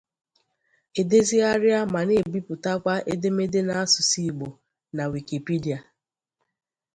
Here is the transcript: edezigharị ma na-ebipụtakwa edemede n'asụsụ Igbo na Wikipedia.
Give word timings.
edezigharị 1.01 1.69
ma 1.93 2.01
na-ebipụtakwa 2.07 2.93
edemede 3.13 3.59
n'asụsụ 3.63 4.19
Igbo 4.29 4.47
na 4.95 5.03
Wikipedia. 5.13 5.79